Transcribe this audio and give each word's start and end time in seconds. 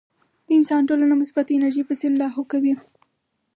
د 0.47 0.49
انسان 0.59 0.81
ټوله 0.87 1.15
مثبت 1.21 1.47
انرجي 1.51 1.83
پۀ 1.87 1.93
سين 1.99 2.13
لاهو 2.21 2.41
کوي- 2.51 2.73